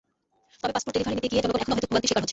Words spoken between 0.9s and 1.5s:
delivery নিতে গিয়ে